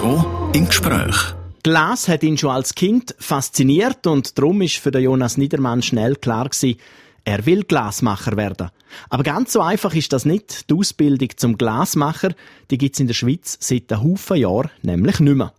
RSO 0.00 0.50
im 0.54 0.66
Gespräch. 0.66 1.34
Glas 1.62 2.08
hat 2.08 2.22
ihn 2.22 2.38
schon 2.38 2.50
als 2.50 2.74
Kind 2.74 3.14
fasziniert 3.18 4.06
und 4.06 4.38
darum 4.38 4.62
ist 4.62 4.76
für 4.76 4.96
Jonas 4.98 5.36
Niedermann 5.36 5.82
schnell 5.82 6.16
klar 6.16 6.48
gewesen, 6.48 6.80
er 7.24 7.44
will 7.44 7.64
Glasmacher 7.64 8.38
werden. 8.38 8.70
Aber 9.10 9.22
ganz 9.22 9.52
so 9.52 9.60
einfach 9.60 9.94
ist 9.94 10.12
das 10.14 10.24
nicht. 10.24 10.70
Die 10.70 10.74
Ausbildung 10.74 11.28
zum 11.36 11.58
Glasmacher, 11.58 12.30
die 12.70 12.78
gibt's 12.78 12.98
in 12.98 13.08
der 13.08 13.14
Schweiz 13.14 13.58
seit 13.60 13.92
einem 13.92 14.04
Haufen 14.04 14.38
Jahren 14.38 14.70
nämlich 14.80 15.20
nicht 15.20 15.36
mehr. 15.36 15.52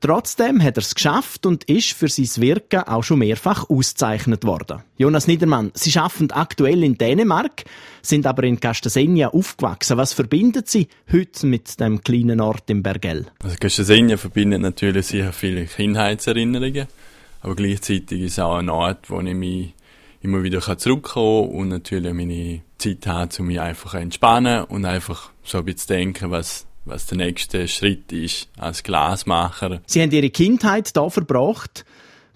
Trotzdem 0.00 0.60
hat 0.60 0.76
er 0.76 0.82
es 0.82 0.96
geschafft 0.96 1.46
und 1.46 1.62
ist 1.64 1.92
für 1.92 2.08
sein 2.08 2.42
Wirken 2.42 2.80
auch 2.80 3.04
schon 3.04 3.20
mehrfach 3.20 3.70
ausgezeichnet 3.70 4.44
worden. 4.44 4.82
Jonas 4.96 5.28
Niedermann, 5.28 5.70
Sie 5.74 5.96
arbeiten 5.96 6.32
aktuell 6.32 6.82
in 6.82 6.98
Dänemark, 6.98 7.64
sind 8.02 8.26
aber 8.26 8.42
in 8.42 8.58
Castesenia 8.58 9.28
aufgewachsen. 9.28 9.96
Was 9.96 10.12
verbindet 10.12 10.68
Sie 10.68 10.88
heute 11.12 11.46
mit 11.46 11.78
dem 11.78 12.02
kleinen 12.02 12.40
Ort 12.40 12.68
im 12.68 12.82
Bergell? 12.82 13.26
Also 13.44 13.56
Castesenia 13.60 14.16
verbindet 14.16 14.60
natürlich 14.60 15.06
sehr 15.06 15.32
viele 15.32 15.66
Kindheitserinnerungen, 15.66 16.88
aber 17.40 17.54
gleichzeitig 17.54 18.22
ist 18.22 18.32
es 18.32 18.38
auch 18.40 18.56
ein 18.56 18.70
Ort, 18.70 19.08
wo 19.08 19.20
ich 19.20 19.34
mich 19.34 19.74
immer 20.20 20.42
wieder 20.42 20.60
zurückkommen 20.78 21.48
kann 21.48 21.54
und 21.54 21.68
natürlich 21.68 22.12
meine 22.12 22.62
Zeit 22.78 23.06
habe, 23.06 23.30
um 23.38 23.46
mich 23.46 23.60
einfach 23.60 23.94
entspannen 23.94 24.64
und 24.64 24.84
einfach 24.84 25.30
so 25.44 25.58
ein 25.58 25.64
bisschen 25.64 25.96
denken, 25.96 26.30
was 26.30 26.66
was 26.84 27.06
der 27.06 27.18
nächste 27.18 27.68
Schritt 27.68 28.12
ist 28.12 28.48
als 28.58 28.82
Glasmacher. 28.82 29.80
Sie 29.86 30.02
haben 30.02 30.10
Ihre 30.10 30.30
Kindheit 30.30 30.90
hier 30.94 31.10
verbracht. 31.10 31.84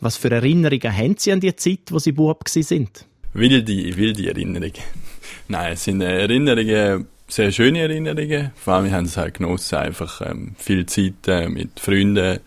Was 0.00 0.16
für 0.16 0.30
Erinnerungen 0.30 0.96
haben 0.96 1.16
Sie 1.16 1.32
an 1.32 1.40
die 1.40 1.54
Zeit, 1.56 1.80
wo 1.90 1.98
Sie 1.98 2.12
Bub 2.12 2.48
sind? 2.48 3.06
Wilde, 3.32 3.96
wilde 3.96 4.28
Erinnerungen. 4.28 4.72
Nein, 5.48 5.72
es 5.72 5.84
sind 5.84 6.00
Erinnerungen, 6.00 7.06
sehr 7.28 7.50
schöne 7.50 7.80
Erinnerungen. 7.80 8.52
Vor 8.56 8.74
allem 8.74 8.92
haben 8.92 9.06
es 9.06 9.16
halt 9.16 9.34
genossen, 9.34 9.76
einfach 9.76 10.20
ähm, 10.20 10.54
viel 10.58 10.86
Zeit 10.86 11.26
äh, 11.26 11.48
mit 11.48 11.80
Freunden 11.80 12.40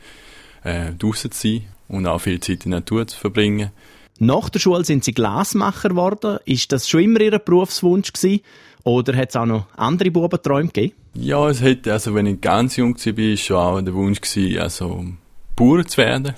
äh, 0.63 0.91
draußen 0.97 1.31
zu 1.31 1.47
sein 1.47 1.65
und 1.87 2.05
auch 2.07 2.19
viel 2.19 2.39
Zeit 2.39 2.65
in 2.65 2.71
der 2.71 2.81
Natur 2.81 3.07
zu 3.07 3.17
verbringen. 3.17 3.71
Nach 4.21 4.49
der 4.49 4.59
Schule 4.59 4.83
sind 4.83 5.05
Sie 5.05 5.13
Glasmacher 5.13 5.89
geworden. 5.89 6.39
Ist 6.43 6.73
das 6.73 6.89
schon 6.89 7.03
immer 7.03 7.21
Ihr 7.21 7.39
Berufswunsch 7.39 8.11
gewesen? 8.11 8.41
Oder 8.83 9.15
hat 9.15 9.29
es 9.29 9.37
auch 9.37 9.45
noch 9.45 9.67
andere 9.77 10.11
Bubenträume 10.11 10.67
gegeben? 10.67 10.93
Ja, 11.13 11.47
es 11.49 11.61
hätte, 11.61 11.93
also 11.93 12.13
wenn 12.13 12.25
ich 12.25 12.41
ganz 12.41 12.75
jung 12.75 12.95
war, 12.95 13.37
schon 13.37 13.57
auch 13.57 13.81
der 13.81 13.93
Wunsch 13.93 14.19
gewesen, 14.19 14.59
also 14.59 15.05
Bauer 15.55 15.85
zu 15.85 15.97
werden. 15.97 16.33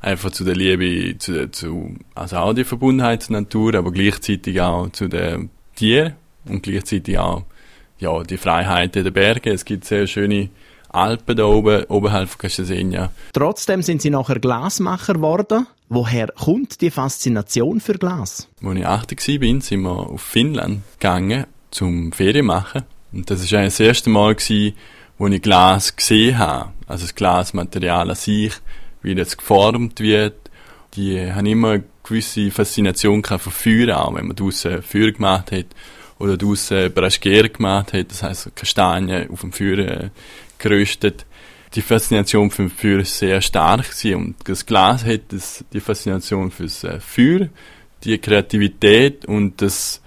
Einfach 0.00 0.32
zu 0.32 0.44
der 0.44 0.56
Liebe, 0.56 1.16
zu, 1.18 1.50
zu 1.52 1.94
also 2.16 2.36
auch 2.36 2.52
die 2.52 2.64
Verbundenheit 2.64 3.22
zur 3.22 3.34
Natur, 3.34 3.76
aber 3.76 3.92
gleichzeitig 3.92 4.60
auch 4.60 4.90
zu 4.90 5.08
den 5.08 5.50
Tieren 5.76 6.14
und 6.46 6.64
gleichzeitig 6.64 7.16
auch 7.16 7.44
ja, 7.98 8.22
die 8.24 8.36
Freiheit 8.38 8.96
der 8.96 9.10
Berge. 9.10 9.52
Es 9.52 9.64
gibt 9.64 9.84
sehr 9.84 10.08
schöne 10.08 10.50
Alpen 10.88 11.36
da 11.36 11.44
oben, 11.44 11.84
oberhalb 11.84 12.28
von 12.28 12.38
Castesenia. 12.38 13.10
Trotzdem 13.32 13.82
sind 13.82 14.02
Sie 14.02 14.10
nachher 14.10 14.38
Glasmacher 14.40 15.14
geworden. 15.14 15.66
Woher 15.94 16.26
kommt 16.26 16.80
die 16.80 16.90
Faszination 16.90 17.78
für 17.78 17.94
Glas? 17.94 18.48
Als 18.64 18.76
ich 18.76 18.84
80 18.84 19.40
war, 19.40 19.60
sind 19.60 19.82
wir 19.82 20.10
auf 20.10 20.22
Finnland 20.22 20.82
gegangen 20.98 21.44
zum 21.70 22.10
Ferien 22.10 22.46
machen. 22.46 22.82
Und 23.12 23.30
das 23.30 23.52
war 23.52 23.62
das 23.62 23.78
erste 23.78 24.10
Mal, 24.10 24.34
gewesen, 24.34 24.74
wo 25.18 25.28
ich 25.28 25.40
Glas 25.40 25.94
gesehen 25.94 26.36
habe. 26.36 26.72
Also 26.88 27.04
das 27.04 27.14
Glasmaterial 27.14 28.10
an 28.10 28.16
sich, 28.16 28.52
wie 29.02 29.14
das 29.14 29.36
geformt 29.36 30.00
wird. 30.00 30.34
Die 30.96 31.32
haben 31.32 31.46
immer 31.46 31.70
eine 31.70 31.84
gewisse 32.02 32.50
Faszination 32.50 33.22
für 33.22 33.38
Feuer 33.38 33.96
auch, 33.96 34.16
wenn 34.16 34.26
man 34.26 34.34
draussen 34.34 34.82
Feuer 34.82 35.12
gemacht 35.12 35.52
hat 35.52 35.66
oder 36.18 36.36
draussen 36.36 36.92
Braschgier 36.92 37.50
gemacht 37.50 37.92
hat, 37.92 38.10
das 38.10 38.24
heisst 38.24 38.56
Kastanien 38.56 39.30
auf 39.30 39.42
dem 39.42 39.52
Feuer 39.52 39.78
äh, 39.78 40.10
geröstet. 40.58 41.24
Die 41.74 41.82
Faszination 41.82 42.50
für 42.50 42.70
Feuer 42.70 43.04
sehr 43.04 43.40
stark 43.40 43.90
gewesen. 43.90 44.14
und 44.14 44.36
das 44.44 44.64
Glas 44.64 45.04
hat 45.04 45.22
das, 45.28 45.64
die 45.72 45.80
Faszination 45.80 46.50
fürs 46.50 46.84
äh, 46.84 47.00
Feuer, 47.00 47.48
die 48.04 48.18
Kreativität 48.18 49.24
und 49.24 49.60
das 49.60 50.00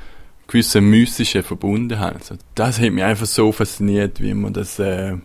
gewisse 0.48 0.82
mystische 0.82 1.44
Verbundenheit. 1.44 2.16
Also 2.16 2.36
das 2.56 2.80
hat 2.80 2.92
mich 2.92 3.04
einfach 3.04 3.26
so 3.26 3.52
fasziniert, 3.52 4.22
wie 4.22 4.34
man 4.34 4.54
das, 4.54 4.80
äh, 4.80 5.16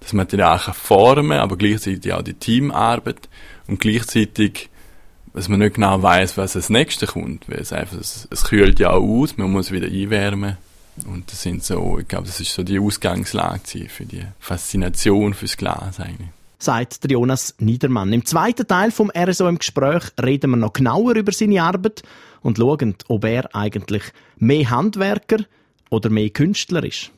das 0.00 0.12
Material 0.12 0.58
kann 0.58 0.74
formen 0.74 1.38
aber 1.38 1.56
gleichzeitig 1.56 2.12
auch 2.12 2.22
die 2.22 2.34
Teamarbeit 2.34 3.28
und 3.68 3.80
gleichzeitig, 3.80 4.70
dass 5.32 5.48
man 5.48 5.60
nicht 5.60 5.74
genau 5.74 6.02
weiß, 6.02 6.36
was 6.36 6.56
als 6.56 6.70
nächstes 6.70 7.12
kommt, 7.12 7.48
weil 7.48 7.60
es 7.60 7.72
einfach, 7.72 7.98
es, 7.98 8.28
es 8.30 8.44
kühlt 8.44 8.80
ja 8.80 8.90
auch 8.90 9.02
aus, 9.02 9.36
man 9.36 9.50
muss 9.50 9.70
wieder 9.70 9.86
einwärmen. 9.86 10.58
Und 11.06 11.30
das 11.30 11.42
sind 11.42 11.64
so, 11.64 11.98
ich 11.98 12.08
glaube, 12.08 12.26
das 12.26 12.40
ist 12.40 12.52
so 12.54 12.62
die 12.62 12.78
Ausgangslage 12.78 13.88
für 13.88 14.04
die 14.04 14.24
Faszination 14.38 15.34
fürs 15.34 15.56
Glas 15.56 16.00
eigentlich 16.00 16.30
sagt 16.64 17.10
Jonas 17.10 17.54
Niedermann. 17.58 18.12
Im 18.12 18.24
zweiten 18.24 18.66
Teil 18.66 18.90
vom 18.90 19.10
RSO 19.16 19.48
im 19.48 19.58
Gespräch 19.58 20.04
reden 20.20 20.52
wir 20.52 20.56
noch 20.56 20.72
genauer 20.72 21.14
über 21.14 21.30
seine 21.30 21.62
Arbeit 21.62 22.02
und 22.40 22.58
schauen, 22.58 22.96
ob 23.08 23.24
er 23.24 23.54
eigentlich 23.54 24.02
mehr 24.38 24.70
Handwerker 24.70 25.44
oder 25.90 26.10
mehr 26.10 26.30
Künstler 26.30 26.84
ist. 26.84 27.12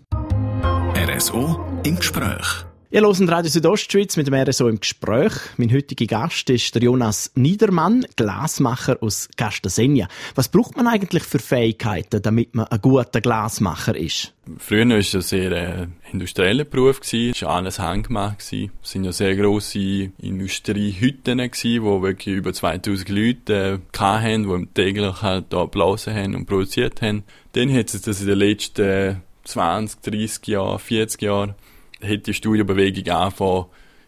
RSO 0.94 1.64
im 1.84 1.96
Gespräch. 1.96 2.66
Ihr 2.88 3.00
hört 3.00 3.20
Radio 3.28 3.50
Südostschweiz 3.50 4.16
mit 4.16 4.28
dem 4.28 4.34
RSO 4.34 4.68
im 4.68 4.78
Gespräch. 4.78 5.32
Mein 5.56 5.72
heutiger 5.72 6.06
Gast 6.06 6.48
ist 6.50 6.72
der 6.72 6.84
Jonas 6.84 7.32
Niedermann, 7.34 8.06
Glasmacher 8.14 8.96
aus 9.00 9.28
Castesenia. 9.36 10.06
Was 10.36 10.48
braucht 10.48 10.76
man 10.76 10.86
eigentlich 10.86 11.24
für 11.24 11.40
Fähigkeiten, 11.40 12.22
damit 12.22 12.54
man 12.54 12.66
ein 12.66 12.80
guter 12.80 13.20
Glasmacher 13.20 13.96
ist? 13.96 14.32
Früher 14.58 14.88
war 14.88 14.98
es 14.98 15.12
ein 15.16 15.20
sehr 15.20 15.50
äh, 15.50 15.86
industrieller 16.12 16.62
Beruf. 16.62 17.00
Es 17.02 17.42
war 17.42 17.56
alles 17.56 17.80
handgemacht. 17.80 18.40
Es 18.40 18.52
waren 18.52 19.02
ja 19.02 19.10
sehr 19.10 19.34
grosse 19.34 20.12
Industriehütten, 20.18 21.38
die 21.38 21.82
wirklich 21.82 22.36
über 22.36 22.52
2000 22.52 23.08
Leute 23.08 23.80
äh, 23.92 23.98
hatten, 23.98 24.44
die 24.44 24.66
täglich 24.74 25.22
halt 25.22 25.46
da 25.48 25.64
geblasen 25.64 26.14
haben 26.14 26.36
und 26.36 26.46
produziert 26.46 27.02
haben. 27.02 27.24
Dann 27.54 27.74
hat 27.74 27.92
es 27.92 28.02
das 28.02 28.20
in 28.20 28.28
den 28.28 28.38
letzten 28.38 29.22
20, 29.42 30.02
30 30.02 30.46
Jahren, 30.46 30.78
40 30.78 31.22
Jahren 31.22 31.54
hat 32.02 32.26
die 32.26 32.34
Studiobewegung 32.34 33.12
angefangen, 33.12 33.66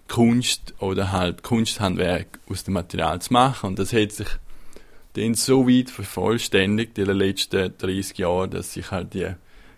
Kunst 0.09 0.75
oder 0.79 1.13
halt 1.13 1.43
Kunsthandwerk 1.43 2.41
aus 2.49 2.65
dem 2.65 2.75
Material 2.75 3.21
zu 3.21 3.33
machen. 3.33 3.69
Und 3.69 3.79
das 3.79 3.93
hat 3.93 4.13
sich 4.13 4.29
dann 5.15 5.35
so 5.35 5.69
weit 5.69 5.91
vervollständigt 5.91 6.99
in 6.99 7.05
den 7.07 7.17
letzten 7.17 7.77
30 7.77 8.19
Jahren, 8.19 8.51
dass 8.51 8.73
sich 8.73 8.91
halt 8.91 9.15
die 9.15 9.35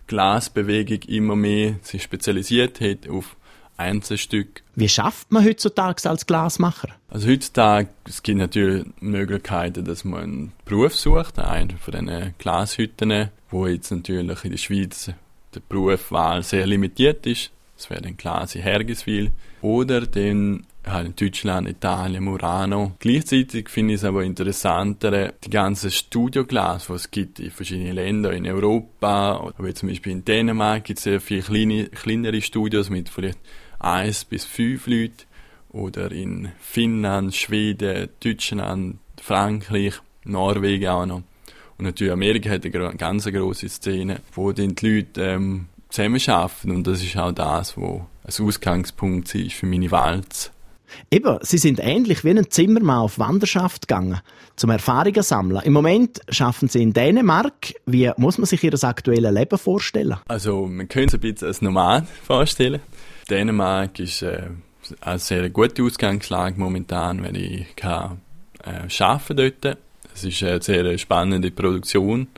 Glasbewegung 0.06 1.02
immer 1.08 1.36
mehr 1.36 1.76
sich 1.82 2.02
spezialisiert 2.02 2.80
hat 2.80 3.08
auf 3.08 3.36
Einzelstück. 3.76 4.62
Wie 4.74 4.88
schafft 4.88 5.32
man 5.32 5.44
heutzutage 5.44 6.08
als 6.08 6.26
Glasmacher? 6.26 6.88
Also 7.08 7.28
heutzutage, 7.28 7.88
es 8.04 8.22
gibt 8.22 8.38
natürlich 8.38 8.84
Möglichkeiten, 9.00 9.84
dass 9.84 10.04
man 10.04 10.22
einen 10.22 10.52
Beruf 10.64 10.94
sucht, 10.94 11.38
einen 11.38 11.78
von 11.78 11.92
diesen 11.92 12.34
Glashütten, 12.38 13.30
wo 13.50 13.66
jetzt 13.66 13.90
natürlich 13.90 14.44
in 14.44 14.50
der 14.50 14.58
Schweiz 14.58 15.10
der 15.54 15.60
Berufswahl 15.68 16.42
sehr 16.42 16.66
limitiert 16.66 17.26
ist. 17.26 17.50
Das 17.80 17.88
wäre 17.88 18.02
dann 18.02 18.18
quasi 18.18 18.60
Hergiswil. 18.60 19.30
Oder 19.62 20.02
dann 20.02 20.66
halt 20.86 21.06
in 21.06 21.16
Deutschland, 21.16 21.66
Italien, 21.66 22.24
Murano. 22.24 22.92
Gleichzeitig 22.98 23.70
finde 23.70 23.94
ich 23.94 24.00
es 24.00 24.04
aber 24.04 24.22
interessanter, 24.22 25.32
die 25.42 25.48
ganzen 25.48 25.90
Studioglas, 25.90 26.88
die 26.88 26.92
es 26.92 27.10
gibt 27.10 27.40
in 27.40 27.50
verschiedenen 27.50 27.94
Ländern, 27.94 28.34
in 28.34 28.46
Europa, 28.46 29.52
aber 29.56 29.74
zum 29.74 29.88
Beispiel 29.88 30.12
in 30.12 30.26
Dänemark 30.26 30.84
gibt 30.84 30.98
es 30.98 31.04
sehr 31.04 31.22
viele 31.22 31.40
kleine, 31.40 31.86
kleinere 31.86 32.42
Studios 32.42 32.90
mit 32.90 33.08
vielleicht 33.08 33.38
eins 33.78 34.26
bis 34.26 34.44
fünf 34.44 34.86
Leuten. 34.86 35.24
Oder 35.70 36.12
in 36.12 36.52
Finnland, 36.60 37.34
Schweden, 37.34 38.10
Deutschland, 38.22 38.98
Frankreich, 39.22 39.94
Norwegen 40.24 40.88
auch 40.88 41.06
noch. 41.06 41.22
Und 41.78 41.86
natürlich 41.86 42.12
Amerika 42.12 42.50
hat 42.50 42.66
eine 42.66 42.94
ganz 42.96 43.24
große 43.24 43.70
Szene, 43.70 44.20
wo 44.34 44.52
die 44.52 44.66
Leute 44.66 45.22
ähm, 45.22 45.69
zusammenarbeiten. 45.90 46.70
Und 46.70 46.86
das 46.86 47.02
ist 47.02 47.16
auch 47.16 47.32
das, 47.32 47.76
was 47.76 48.40
ein 48.40 48.46
Ausgangspunkt 48.46 49.34
ist 49.34 49.54
für 49.54 49.66
meine 49.66 49.90
Welt. 49.90 50.52
Eben, 51.10 51.38
Sie 51.42 51.58
sind 51.58 51.78
ähnlich 51.80 52.24
wie 52.24 52.30
ein 52.30 52.50
Zimmermann 52.50 53.02
auf 53.02 53.18
Wanderschaft 53.18 53.86
gegangen, 53.86 54.20
zum 54.56 54.70
Erfahrungen 54.70 55.22
sammeln. 55.22 55.62
Im 55.64 55.72
Moment 55.72 56.20
schaffen 56.28 56.68
Sie 56.68 56.82
in 56.82 56.92
Dänemark. 56.92 57.74
Wie 57.86 58.10
muss 58.16 58.38
man 58.38 58.46
sich 58.46 58.62
Ihr 58.64 58.74
aktuelles 58.82 59.32
Leben 59.32 59.58
vorstellen? 59.58 60.16
Also, 60.28 60.66
man 60.66 60.88
könnte 60.88 61.08
es 61.08 61.14
ein 61.14 61.20
bisschen 61.20 61.48
als 61.48 61.62
Nomad 61.62 62.06
vorstellen. 62.24 62.80
Dänemark 63.28 64.00
ist 64.00 64.22
äh, 64.22 64.48
eine 65.00 65.18
sehr 65.18 65.48
gute 65.50 65.82
Ausgangslage 65.82 66.58
momentan, 66.58 67.22
wenn 67.22 67.36
ich 67.36 67.76
kann, 67.76 68.20
äh, 68.64 69.02
arbeiten 69.02 69.36
dort. 69.36 69.78
Es 70.12 70.24
ist 70.24 70.42
eine 70.42 70.60
sehr 70.60 70.98
spannende 70.98 71.50
Produktion 71.50 72.28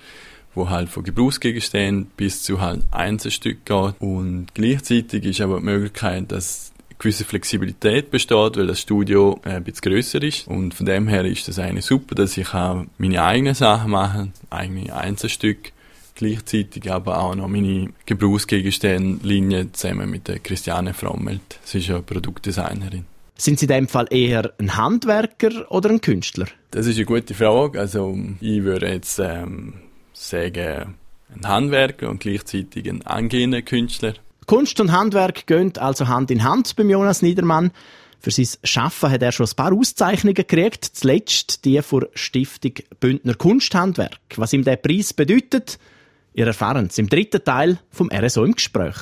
wo 0.54 0.70
halt 0.70 0.88
von 0.88 1.02
Gebrauchsgegenständen 1.02 2.10
bis 2.16 2.42
zu 2.42 2.60
halt 2.60 2.82
Einzelstück 2.90 3.64
geht. 3.64 3.94
Und 4.00 4.48
gleichzeitig 4.54 5.24
ist 5.24 5.40
aber 5.40 5.58
die 5.58 5.64
Möglichkeit, 5.64 6.30
dass 6.30 6.72
gewisse 6.98 7.24
Flexibilität 7.24 8.10
besteht, 8.10 8.56
weil 8.56 8.66
das 8.66 8.80
Studio 8.80 9.40
äh, 9.44 9.50
ein 9.54 9.64
bisschen 9.64 9.92
grösser 9.92 10.22
ist. 10.22 10.46
Und 10.46 10.74
von 10.74 10.86
dem 10.86 11.08
her 11.08 11.24
ist 11.24 11.48
das 11.48 11.58
eigentlich 11.58 11.84
super, 11.84 12.14
dass 12.14 12.36
ich 12.36 12.54
auch 12.54 12.84
meine 12.98 13.22
eigenen 13.22 13.54
Sachen 13.54 13.90
mache, 13.90 14.28
eigene 14.50 14.94
Einzelstücke 14.94 15.72
gleichzeitig 16.14 16.90
aber 16.90 17.18
auch 17.18 17.34
noch 17.34 17.48
meine 17.48 17.90
Gebrauchsgegenstände-Linie 18.06 19.72
zusammen 19.72 20.10
mit 20.10 20.28
der 20.28 20.38
Christiane 20.38 20.94
Frommelt. 20.94 21.58
Sie 21.64 21.78
ist 21.78 21.88
ja 21.88 22.00
Produktdesignerin. 22.00 23.04
Sind 23.36 23.58
Sie 23.58 23.64
in 23.64 23.72
dem 23.72 23.88
Fall 23.88 24.06
eher 24.10 24.52
ein 24.58 24.76
Handwerker 24.76 25.70
oder 25.70 25.90
ein 25.90 26.00
Künstler? 26.00 26.46
Das 26.70 26.86
ist 26.86 26.96
eine 26.96 27.06
gute 27.06 27.34
Frage. 27.34 27.80
Also 27.80 28.16
ich 28.40 28.62
würde 28.62 28.88
jetzt 28.88 29.18
ähm, 29.18 29.74
sagen, 30.28 30.94
ein 31.34 31.48
Handwerker 31.48 32.10
und 32.10 32.20
gleichzeitig 32.20 32.88
ein 32.88 33.02
angehender 33.02 33.62
Künstler. 33.62 34.14
Kunst 34.46 34.80
und 34.80 34.92
Handwerk 34.92 35.46
gehen 35.46 35.76
also 35.78 36.08
Hand 36.08 36.30
in 36.30 36.44
Hand 36.44 36.74
beim 36.76 36.90
Jonas 36.90 37.22
Niedermann. 37.22 37.70
Für 38.20 38.30
sein 38.30 38.48
Schaffen 38.62 39.10
hat 39.10 39.22
er 39.22 39.32
schon 39.32 39.46
ein 39.46 39.56
paar 39.56 39.72
Auszeichnungen 39.72 40.34
gekriegt. 40.34 40.84
Zuletzt 40.84 41.64
die 41.64 41.80
vor 41.82 42.06
Stiftung 42.14 42.74
Bündner 43.00 43.34
Kunsthandwerk. 43.34 44.18
Was 44.36 44.52
ihm 44.52 44.64
der 44.64 44.76
Preis 44.76 45.12
bedeutet, 45.12 45.78
ihr 46.34 46.46
erfahren 46.46 46.86
es 46.86 46.98
im 46.98 47.08
dritten 47.08 47.42
Teil 47.44 47.78
vom 47.90 48.10
RSO 48.12 48.44
im 48.44 48.54
Gespräch. 48.54 48.96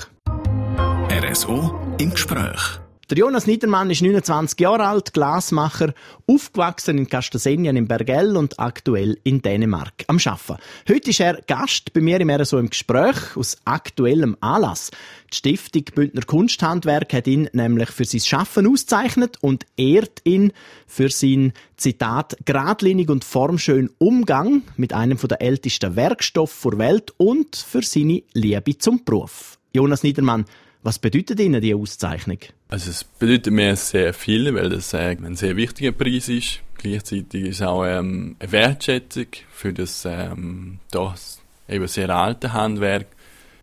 RSO 1.11 1.97
im 1.99 2.11
Gespräch. 2.11 2.81
Der 3.11 3.19
Jonas 3.19 3.49
Niedermann 3.49 3.91
ist 3.91 4.03
29 4.03 4.61
Jahre 4.61 4.87
alt, 4.87 5.13
Glasmacher, 5.13 5.95
aufgewachsen 6.29 6.97
in 6.97 7.09
Castasenien 7.09 7.77
im 7.77 7.89
Bergell 7.89 8.37
und 8.37 8.61
aktuell 8.61 9.19
in 9.25 9.43
Dänemark 9.43 10.05
am 10.07 10.21
Schaffen. 10.21 10.59
Heute 10.89 11.11
ist 11.11 11.19
er 11.19 11.43
Gast 11.49 11.93
bei 11.93 12.03
mir 12.03 12.21
im 12.21 12.31
RSO 12.31 12.59
im 12.59 12.71
Gespräch 12.71 13.17
aus 13.35 13.57
aktuellem 13.65 14.37
Anlass. 14.39 14.93
Die 15.33 15.37
Stiftung 15.39 15.87
Bündner 15.93 16.23
Kunsthandwerk 16.23 17.13
hat 17.13 17.27
ihn 17.27 17.51
nämlich 17.53 17.91
für 17.91 18.05
sein 18.05 18.21
Schaffen 18.21 18.69
ausgezeichnet 18.69 19.39
und 19.41 19.67
ehrt 19.77 20.21
ihn 20.23 20.53
für 20.87 21.09
sein 21.09 21.53
Zitat 21.77 22.37
geradlinig 22.45 23.11
und 23.11 23.25
formschön 23.25 23.91
Umgang 23.99 24.63
mit 24.77 24.93
einem 24.93 25.19
der 25.19 25.43
ältesten 25.43 25.97
Werkstoffe 25.97 26.63
der 26.63 26.79
Welt 26.79 27.13
und 27.17 27.57
für 27.57 27.83
seine 27.83 28.23
Liebe 28.35 28.79
zum 28.79 29.05
Beruf. 29.05 29.59
Jonas 29.73 30.05
Niedermann, 30.05 30.45
was 30.83 30.99
bedeutet 30.99 31.41
Ihnen 31.41 31.61
die 31.61 31.75
Auszeichnung? 31.75 32.39
Also 32.69 32.91
es 32.91 33.05
bedeutet 33.05 33.53
mir 33.53 33.77
sehr 33.77 34.15
viel, 34.15 34.55
weil 34.55 34.71
das 34.71 34.95
äh, 34.95 35.17
ein 35.23 35.37
sehr 35.37 35.57
wichtiger 35.57 35.93
Preis 35.93 36.29
ist. 36.29 36.61
Gleichzeitig 36.79 37.45
ist 37.45 37.57
es 37.57 37.63
auch 37.63 37.85
ähm, 37.85 38.37
eine 38.39 38.53
Wertschätzung 38.53 39.27
für 39.51 39.73
das, 39.73 40.05
ähm, 40.07 40.79
das 40.91 41.41
eben 41.69 41.87
sehr 41.87 42.09
alte 42.11 42.53
Handwerk. 42.53 43.07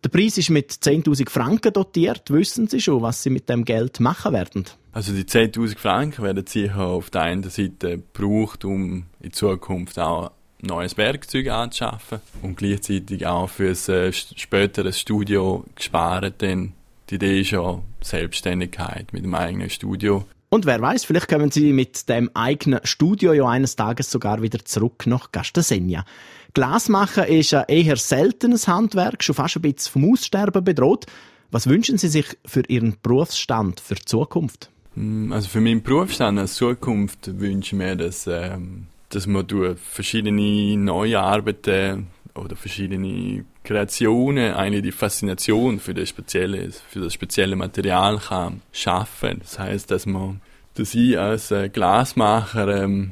Der 0.03 0.09
Preis 0.09 0.37
ist 0.37 0.51
mit 0.51 0.71
10.000 0.71 1.29
Franken 1.29 1.73
dotiert. 1.73 2.29
Wissen 2.29 2.67
Sie 2.67 2.79
schon, 2.79 3.01
was 3.01 3.23
Sie 3.23 3.31
mit 3.31 3.49
dem 3.49 3.65
Geld 3.65 3.99
machen 3.99 4.33
werden? 4.33 4.65
Also 4.91 5.13
die 5.13 5.23
10.000 5.23 5.77
Franken 5.77 6.23
werden 6.23 6.45
sicher 6.45 6.79
auf 6.79 7.09
der 7.09 7.23
einen 7.23 7.49
Seite 7.49 7.97
gebraucht, 7.97 8.63
um 8.63 9.05
in 9.19 9.33
Zukunft 9.33 9.97
auch 9.97 10.31
neues 10.61 10.97
Werkzeug 10.97 11.49
anzuschaffen 11.49 12.19
und 12.41 12.57
gleichzeitig 12.57 13.25
auch 13.25 13.49
für 13.49 13.69
ein 13.69 13.93
äh, 13.93 14.13
späteres 14.13 14.99
Studio 14.99 15.65
gespart, 15.75 16.41
denn 16.41 16.73
die 17.09 17.15
Idee 17.15 17.41
ist 17.41 17.51
ja 17.51 17.81
Selbstständigkeit 18.01 19.13
mit 19.13 19.23
dem 19.23 19.35
eigenen 19.35 19.69
Studio. 19.69 20.25
Und 20.49 20.65
wer 20.65 20.81
weiß, 20.81 21.03
vielleicht 21.03 21.27
kommen 21.27 21.51
Sie 21.51 21.73
mit 21.73 22.07
dem 22.07 22.29
eigenen 22.33 22.79
Studio 22.83 23.33
ja 23.33 23.45
eines 23.45 23.75
Tages 23.75 24.09
sogar 24.09 24.41
wieder 24.41 24.63
zurück 24.63 25.05
nach 25.05 25.31
Gastasenia. 25.31 26.05
Glasmachen 26.53 27.25
ist 27.25 27.53
ein 27.53 27.65
eher 27.67 27.97
seltenes 27.97 28.67
Handwerk, 28.67 29.23
schon 29.23 29.35
fast 29.35 29.57
ein 29.57 29.61
bisschen 29.61 29.91
vom 29.91 30.11
Aussterben 30.11 30.63
bedroht. 30.63 31.05
Was 31.51 31.67
wünschen 31.67 31.97
Sie 31.97 32.07
sich 32.07 32.37
für 32.45 32.63
Ihren 32.67 32.95
Berufsstand 33.01 33.79
für 33.79 33.95
die 33.95 34.05
Zukunft? 34.05 34.69
Hm, 34.95 35.31
also 35.31 35.49
für 35.49 35.61
meinen 35.61 35.83
Berufsstand 35.83 36.39
als 36.39 36.55
Zukunft 36.55 37.39
wünsche 37.39 37.75
ich 37.75 37.79
mir, 37.79 37.95
dass, 37.95 38.25
ähm, 38.27 38.87
dass 39.09 39.27
man 39.27 39.47
durch 39.47 39.77
verschiedene 39.79 40.77
neue 40.77 41.19
Arbeiten 41.19 42.07
oder 42.37 42.55
verschiedene 42.55 43.45
Kreationen 43.63 44.53
eigentlich 44.53 44.83
die 44.83 44.91
Faszination 44.91 45.79
für 45.79 45.93
das 45.93 46.09
spezielle, 46.09 46.71
für 46.71 46.99
das 47.01 47.13
spezielle 47.13 47.55
Material 47.55 48.17
kann 48.19 48.61
schaffen. 48.71 49.39
Das 49.39 49.59
heißt, 49.59 49.91
dass 49.91 50.05
man, 50.05 50.41
dass 50.75 50.95
ich 50.95 51.17
als 51.19 51.51
äh, 51.51 51.69
Glasmacher 51.69 52.83
ähm, 52.83 53.11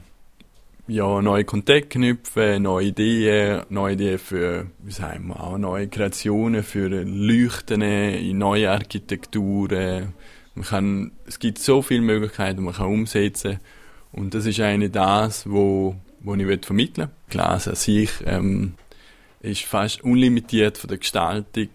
ja, 0.87 1.21
neue 1.21 1.45
Kontakte 1.45 1.89
knüpfen, 1.89 2.63
neue 2.63 2.87
Ideen, 2.87 3.63
neue 3.69 3.93
Ideen 3.93 4.19
für, 4.19 4.67
wie 4.83 4.91
sagen 4.91 5.27
wir, 5.27 5.43
auch 5.43 5.57
neue 5.57 5.87
Kreationen 5.87 6.63
für 6.63 6.87
Leuchten 6.89 7.81
in 7.81 8.37
neue 8.37 8.71
Architekturen. 8.71 10.13
Man 10.53 10.65
kann, 10.65 11.11
es 11.25 11.39
gibt 11.39 11.59
so 11.59 11.81
viele 11.81 12.01
Möglichkeiten, 12.01 12.57
die 12.57 12.63
man 12.63 12.75
kann 12.75 12.87
umsetzen 12.87 13.59
und 14.11 14.33
das 14.33 14.45
ist 14.45 14.59
eigentlich 14.59 14.91
das, 14.91 15.49
wo, 15.49 15.95
wo 16.21 16.35
ich 16.35 16.65
vermitteln 16.65 17.07
will. 17.07 17.15
Glas 17.29 17.67
an 17.67 17.75
sich 17.75 18.11
ähm, 18.25 18.75
ist 19.45 19.63
fast 19.63 20.03
unlimitiert 20.03 20.77
von 20.77 20.87
der 20.87 20.97
Gestaltung 20.97 21.69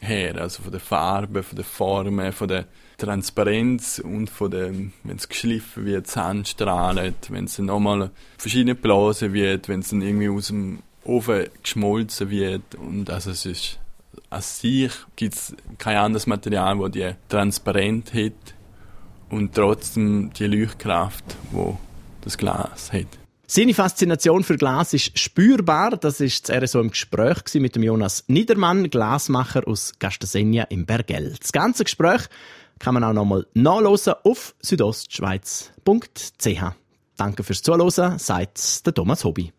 her, 0.00 0.36
also 0.36 0.62
von 0.62 0.72
der 0.72 0.80
Farbe, 0.80 1.42
von 1.42 1.56
der 1.56 1.64
Formen, 1.64 2.32
von 2.32 2.48
der 2.48 2.66
Transparenz 2.98 3.98
und 3.98 4.30
von 4.30 4.50
dem, 4.50 4.92
wenn 5.04 5.16
es 5.16 5.28
geschliffen 5.28 5.84
wird, 5.84 6.06
Sand 6.06 6.48
strahlt, 6.48 7.30
wenn 7.30 7.44
es 7.44 7.58
nochmal 7.58 8.10
verschiedene 8.38 8.74
Blasen 8.74 9.32
wird, 9.32 9.68
wenn 9.68 9.80
es 9.80 9.90
dann 9.90 10.02
irgendwie 10.02 10.28
aus 10.28 10.48
dem 10.48 10.80
Ofen 11.04 11.46
geschmolzen 11.62 12.30
wird 12.30 12.74
und 12.74 13.10
also 13.10 13.30
es 13.30 13.46
ist 13.46 13.78
an 14.30 14.40
sich 14.42 14.92
gibt 15.14 15.34
es 15.34 15.54
kein 15.78 15.96
anderes 15.96 16.26
Material, 16.26 16.78
das 16.78 16.90
die 16.92 17.10
Transparenz 17.28 18.12
hat 18.12 18.54
und 19.30 19.54
trotzdem 19.54 20.32
die 20.32 20.46
Leuchtkraft, 20.46 21.24
wo 21.50 21.78
das 22.22 22.38
Glas 22.38 22.92
hat. 22.92 23.25
Seine 23.48 23.74
Faszination 23.74 24.42
für 24.42 24.56
Glas 24.56 24.92
ist 24.92 25.16
spürbar. 25.16 25.96
Das 25.96 26.20
ist 26.20 26.48
das 26.48 26.62
RSO 26.62 26.80
im 26.80 26.90
Gespräch 26.90 27.54
mit 27.54 27.76
dem 27.76 27.84
Jonas 27.84 28.24
Niedermann, 28.26 28.90
Glasmacher 28.90 29.68
aus 29.68 29.92
Gastasenia 30.00 30.64
im 30.64 30.84
Bergell. 30.84 31.36
Das 31.38 31.52
ganze 31.52 31.84
Gespräch 31.84 32.22
kann 32.80 32.94
man 32.94 33.04
auch 33.04 33.12
nochmal 33.12 33.46
nachlesen 33.54 34.14
auf 34.24 34.56
südostschweiz.ch. 34.62 36.62
Danke 37.16 37.44
fürs 37.44 37.62
Zuhören, 37.62 38.18
sagt 38.18 38.84
der 38.84 38.94
Thomas 38.94 39.24
Hobby. 39.24 39.52